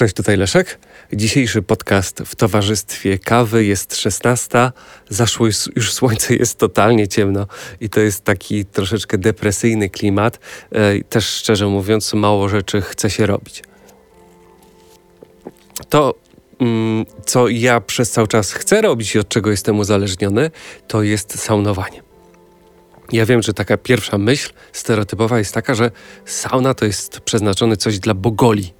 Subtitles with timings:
[0.00, 0.78] Cześć, tutaj Leszek.
[1.12, 4.70] Dzisiejszy podcast w towarzystwie kawy jest 16.
[5.08, 7.46] Zaszło już słońce, jest totalnie ciemno
[7.80, 10.38] i to jest taki troszeczkę depresyjny klimat.
[10.72, 13.62] E, też szczerze mówiąc, mało rzeczy chce się robić.
[15.88, 16.14] To,
[16.60, 20.50] mm, co ja przez cały czas chcę robić i od czego jestem uzależniony,
[20.88, 22.02] to jest saunowanie.
[23.12, 25.90] Ja wiem, że taka pierwsza myśl stereotypowa jest taka, że
[26.24, 28.74] sauna to jest przeznaczone coś dla bogoli.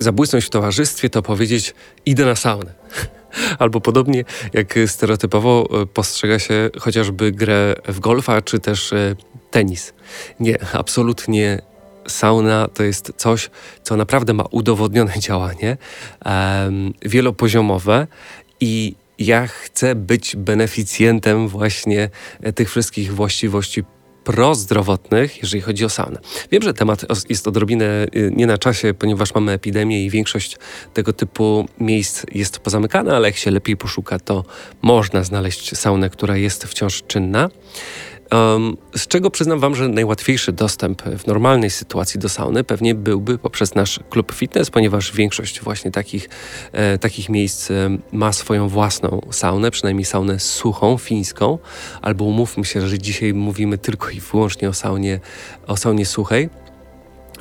[0.00, 1.74] Zabłysnąć w towarzystwie to powiedzieć
[2.06, 2.74] idę na saunę.
[3.58, 9.16] Albo podobnie jak stereotypowo e, postrzega się chociażby grę w golfa czy też e,
[9.50, 9.92] tenis.
[10.40, 11.62] Nie, absolutnie
[12.08, 13.50] sauna to jest coś,
[13.82, 15.76] co naprawdę ma udowodnione działanie,
[16.24, 18.06] um, wielopoziomowe
[18.60, 22.10] i ja chcę być beneficjentem właśnie
[22.42, 23.84] e, tych wszystkich właściwości
[24.24, 26.18] prozdrowotnych, jeżeli chodzi o saunę.
[26.50, 30.56] Wiem, że temat jest odrobinę y, nie na czasie, ponieważ mamy epidemię i większość
[30.94, 34.44] tego typu miejsc jest pozamykana, ale jak się lepiej poszuka, to
[34.82, 37.50] można znaleźć saunę, która jest wciąż czynna.
[38.94, 43.74] Z czego przyznam Wam, że najłatwiejszy dostęp w normalnej sytuacji do sauny pewnie byłby poprzez
[43.74, 46.28] nasz klub fitness, ponieważ większość właśnie takich,
[46.72, 51.58] e, takich miejsc e, ma swoją własną saunę, przynajmniej saunę suchą, fińską,
[52.02, 55.20] albo umówmy się, że dzisiaj mówimy tylko i wyłącznie o saunie,
[55.66, 56.48] o saunie suchej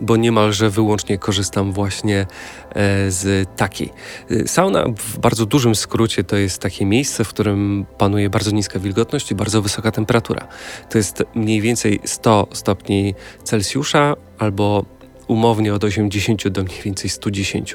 [0.01, 3.89] bo niemalże wyłącznie korzystam właśnie e, z takiej.
[4.31, 8.79] E, sauna w bardzo dużym skrócie to jest takie miejsce, w którym panuje bardzo niska
[8.79, 10.47] wilgotność i bardzo wysoka temperatura.
[10.89, 14.85] To jest mniej więcej 100 stopni Celsjusza albo
[15.27, 17.73] umownie od 80 do mniej więcej 110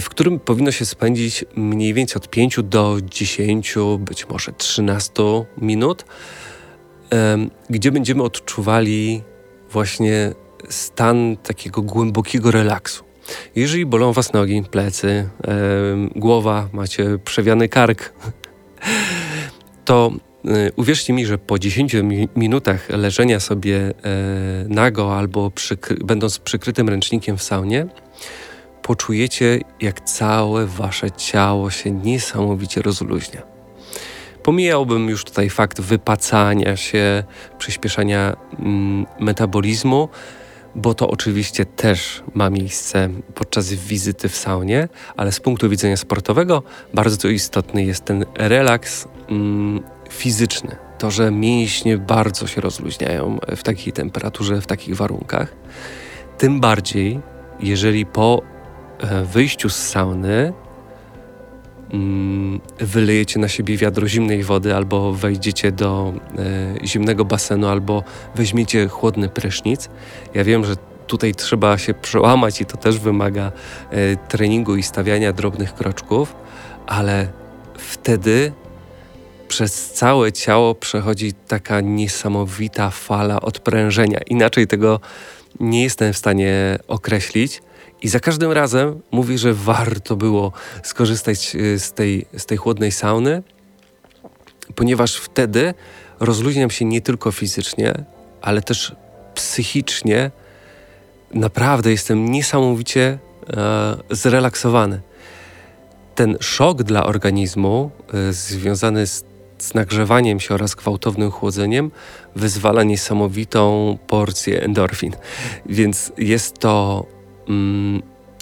[0.00, 5.12] w którym powinno się spędzić mniej więcej od 5 do 10, być może 13
[5.58, 6.04] minut,
[7.70, 9.22] gdzie będziemy odczuwali
[9.70, 10.34] właśnie
[10.68, 13.04] stan takiego głębokiego relaksu.
[13.56, 15.28] Jeżeli bolą Was nogi, plecy,
[16.16, 18.12] głowa, macie przewiany kark,
[19.84, 20.12] to
[20.44, 23.92] y, uwierzcie mi, że po 10 mi minutach leżenia sobie e,
[24.68, 27.86] nago albo przykry będąc przykrytym ręcznikiem w saunie,
[28.82, 33.42] poczujecie, jak całe Wasze ciało się niesamowicie rozluźnia.
[34.42, 37.24] Pomijałbym już tutaj fakt wypacania się,
[37.58, 40.08] przyspieszania mm, metabolizmu,
[40.74, 46.62] bo to oczywiście też ma miejsce podczas wizyty w saunie, ale z punktu widzenia sportowego
[46.94, 50.76] bardzo istotny jest ten relaks mm, fizyczny.
[50.98, 55.54] To, że mięśnie bardzo się rozluźniają w takiej temperaturze, w takich warunkach.
[56.38, 57.20] Tym bardziej,
[57.60, 58.42] jeżeli po
[58.98, 60.52] e, wyjściu z sauny
[62.78, 66.12] wylejecie na siebie wiadro zimnej wody, albo wejdziecie do
[66.82, 68.02] e, zimnego basenu, albo
[68.34, 69.88] weźmiecie chłodny prysznic.
[70.34, 73.52] Ja wiem, że tutaj trzeba się przełamać i to też wymaga
[73.90, 76.34] e, treningu i stawiania drobnych kroczków,
[76.86, 77.28] ale
[77.78, 78.52] wtedy
[79.48, 84.20] przez całe ciało przechodzi taka niesamowita fala odprężenia.
[84.26, 85.00] Inaczej tego
[85.60, 87.62] nie jestem w stanie określić.
[88.04, 92.92] I za każdym razem mówi, że warto było skorzystać y, z tej, z tej chłodnej
[92.92, 93.42] sauny,
[94.74, 95.74] ponieważ wtedy
[96.20, 98.04] rozluźniam się nie tylko fizycznie,
[98.42, 98.96] ale też
[99.34, 100.30] psychicznie.
[101.34, 103.18] Naprawdę jestem niesamowicie
[103.56, 105.00] e, zrelaksowany.
[106.14, 109.24] Ten szok dla organizmu e, związany z,
[109.58, 111.90] z nagrzewaniem się oraz gwałtownym chłodzeniem
[112.36, 115.12] wyzwala niesamowitą porcję endorfin.
[115.66, 117.06] Więc jest to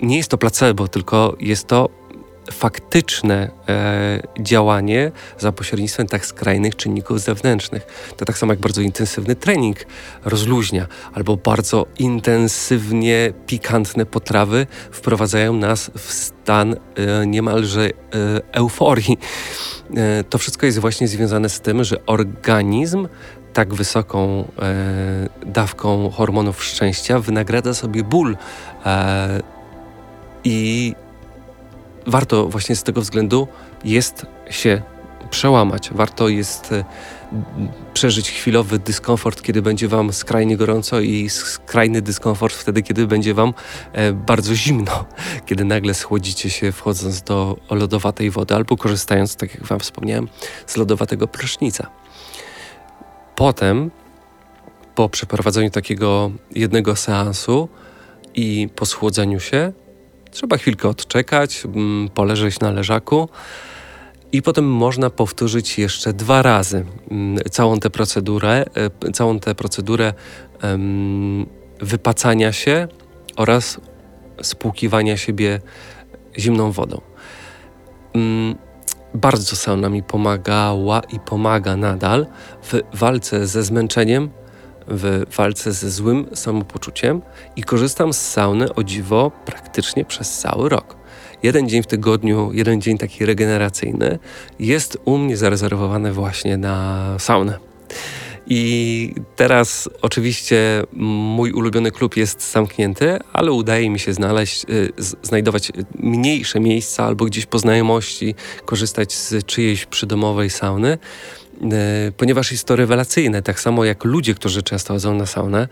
[0.03, 1.89] nie jest to placebo, tylko jest to
[2.51, 8.13] faktyczne e, działanie za pośrednictwem tak skrajnych czynników zewnętrznych.
[8.17, 9.77] To tak samo jak bardzo intensywny trening
[10.25, 17.91] rozluźnia, albo bardzo intensywnie pikantne potrawy wprowadzają nas w stan e, niemalże e,
[18.53, 19.19] euforii.
[19.97, 23.09] E, to wszystko jest właśnie związane z tym, że organizm
[23.53, 28.37] tak wysoką e, dawką hormonów szczęścia wynagradza sobie ból.
[28.87, 29.41] E,
[30.45, 30.95] I
[32.07, 33.49] warto właśnie z tego względu
[33.85, 34.83] jest się
[35.31, 35.91] przełamać.
[35.93, 36.85] Warto jest e,
[37.95, 43.55] przeżyć chwilowy dyskomfort, kiedy będzie Wam skrajnie gorąco i skrajny dyskomfort wtedy, kiedy będzie Wam
[44.15, 45.05] bardzo zimno,
[45.47, 50.29] kiedy nagle schłodzicie się wchodząc do lodowatej wody albo korzystając, tak jak Wam wspomniałem,
[50.67, 51.91] z lodowatego prysznica.
[53.37, 53.91] Potem,
[54.95, 57.69] po przeprowadzeniu takiego jednego seansu
[58.35, 59.73] i po schłodzeniu się,
[60.31, 63.29] trzeba chwilkę odczekać, mm, poleżeć na leżaku
[64.33, 68.65] i potem można powtórzyć jeszcze dwa razy mm, całą tę procedurę,
[69.05, 70.15] e, całą tę procedurę
[71.81, 72.89] wypacania się
[73.37, 73.81] oraz
[74.43, 75.61] spłukiwania siebie
[76.39, 77.01] zimną wodą.
[79.15, 82.27] Bardzo sauna mi pomagała i pomaga nadal
[82.63, 84.31] w walce ze zmęczeniem,
[84.89, 87.23] w walce ze złym samopoczuciem
[87.57, 90.97] i korzystam z sauny o dziwo praktycznie przez cały rok.
[91.43, 94.19] Jeden dzień w tygodniu, jeden dzień taki regeneracyjny
[94.59, 97.59] jest u mnie zarezerwowany właśnie na saunę.
[98.47, 104.93] I teraz oczywiście mój ulubiony klub jest zamknięty, ale udaje mi się znaleźć, y,
[105.23, 108.35] znajdować mniejsze miejsca albo gdzieś po znajomości
[108.65, 110.99] korzystać z czyjejś przydomowej sauny,
[112.09, 113.43] y, ponieważ jest to rewelacyjne.
[113.43, 115.69] Tak samo jak ludzie, którzy często chodzą na saunę,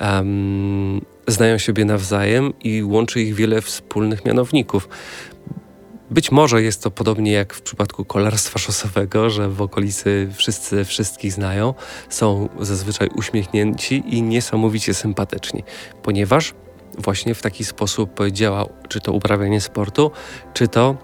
[0.00, 4.88] um, znają siebie nawzajem i łączy ich wiele wspólnych mianowników.
[6.12, 11.32] Być może jest to podobnie jak w przypadku kolarstwa szosowego, że w okolicy wszyscy wszystkich
[11.32, 11.74] znają,
[12.08, 15.64] są zazwyczaj uśmiechnięci i niesamowicie sympatyczni,
[16.02, 16.54] ponieważ
[16.98, 20.10] właśnie w taki sposób działa czy to uprawianie sportu,
[20.54, 20.96] czy to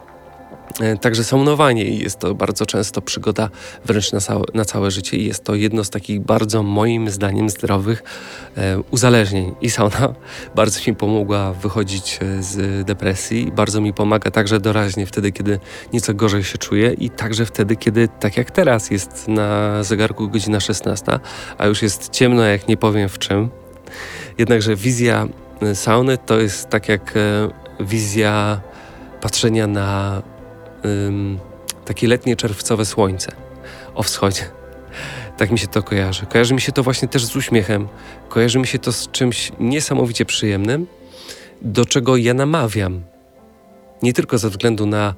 [1.01, 3.51] także saunowanie i jest to bardzo często przygoda
[3.85, 7.51] wręcz na całe, na całe życie i jest to jedno z takich bardzo moim zdaniem
[7.51, 8.03] zdrowych
[8.57, 9.55] e, uzależnień.
[9.61, 10.15] I sauna
[10.55, 15.61] bardzo mi pomogła wychodzić e, z depresji, bardzo mi pomaga także doraźnie wtedy, kiedy
[15.93, 20.61] nieco gorzej się czuję i także wtedy, kiedy tak jak teraz jest na zegarku godzina
[20.61, 21.19] 16,
[21.59, 23.49] a już jest ciemno, jak nie powiem w czym.
[24.39, 25.29] Jednakże wizja
[25.63, 27.15] e, sauny to jest tak jak
[27.81, 28.61] wizja
[29.21, 30.23] patrzenia na
[30.85, 31.39] ym,
[31.85, 33.33] takie letnie czerwcowe słońce
[33.95, 34.43] o wschodzie.
[35.37, 36.27] Tak mi się to kojarzy.
[36.27, 37.89] Kojarzy mi się to właśnie też z uśmiechem.
[38.29, 40.87] Kojarzy mi się to z czymś niesamowicie przyjemnym,
[41.63, 43.03] do czego ja namawiam.
[44.03, 45.15] Nie tylko ze względu na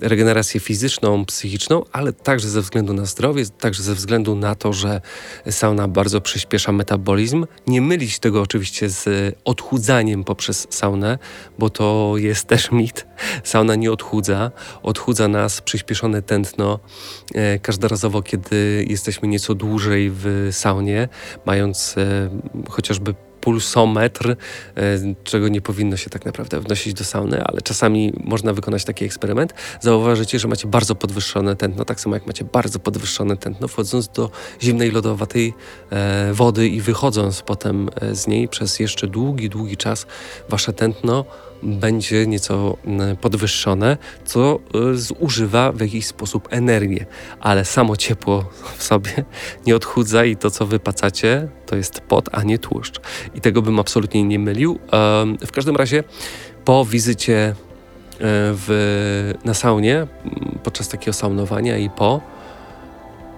[0.00, 5.00] regenerację fizyczną, psychiczną, ale także ze względu na zdrowie, także ze względu na to, że
[5.50, 7.46] sauna bardzo przyspiesza metabolizm.
[7.66, 11.18] Nie mylić tego oczywiście z odchudzaniem poprzez saunę,
[11.58, 13.06] bo to jest też mit.
[13.44, 14.50] Sauna nie odchudza,
[14.82, 16.78] odchudza nas przyspieszone tętno
[17.34, 21.08] e, każdorazowo, kiedy jesteśmy nieco dłużej w saunie,
[21.46, 22.30] mając e,
[22.68, 24.34] chociażby pulsometr, e,
[25.24, 29.54] czego nie powinno się tak naprawdę wnosić do sauny, ale czasami można wykonać taki eksperyment.
[29.80, 34.30] Zauważycie, że macie bardzo podwyższone tętno, tak samo jak macie bardzo podwyższone tętno, wchodząc do
[34.62, 35.54] zimnej, lodowatej
[35.90, 40.06] e, wody i wychodząc potem e, z niej przez jeszcze długi, długi czas,
[40.48, 41.24] wasze tętno
[41.62, 44.58] będzie nieco mm, podwyższone, co
[44.92, 47.06] y, zużywa w jakiś sposób energię,
[47.40, 48.44] ale samo ciepło
[48.78, 49.24] w sobie
[49.66, 53.00] nie odchudza i to, co wypacacie, to jest pot, a nie tłuszcz.
[53.34, 54.78] I tego bym absolutnie nie mylił.
[55.46, 56.04] W każdym razie
[56.64, 57.54] po wizycie e,
[58.54, 60.06] w, na saunie,
[60.62, 62.20] podczas takiego saunowania i po,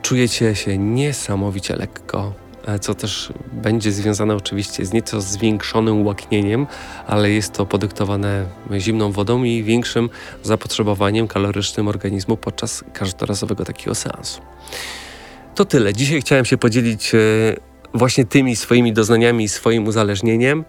[0.02, 2.32] czujecie się niesamowicie lekko,
[2.80, 6.66] co też będzie związane oczywiście z nieco zwiększonym łaknieniem,
[7.06, 8.46] ale jest to podyktowane
[8.78, 10.10] zimną wodą i większym
[10.42, 14.40] zapotrzebowaniem kalorycznym organizmu podczas każdorazowego takiego seansu.
[15.54, 15.92] To tyle.
[15.94, 17.18] Dzisiaj chciałem się podzielić e,
[17.94, 20.64] właśnie tymi swoimi doznaniami i swoim uzależnieniem.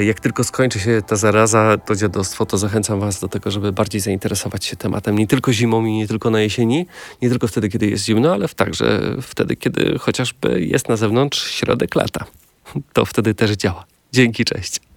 [0.00, 4.00] Jak tylko skończy się ta zaraza, to dziadostwo, to zachęcam Was do tego, żeby bardziej
[4.00, 6.86] zainteresować się tematem nie tylko zimą i nie tylko na jesieni,
[7.22, 11.94] nie tylko wtedy, kiedy jest zimno, ale także wtedy, kiedy chociażby jest na zewnątrz środek
[11.94, 12.24] lata.
[12.92, 13.84] To wtedy też działa.
[14.12, 14.89] Dzięki, cześć.